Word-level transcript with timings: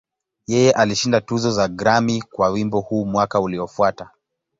Yeye 0.47 0.71
alishinda 0.71 1.21
tuzo 1.21 1.61
ya 1.61 1.67
Grammy 1.67 2.21
kwa 2.21 2.49
wimbo 2.49 2.79
huu 2.81 3.05
mwaka 3.05 3.39
uliofuata. 3.39 4.09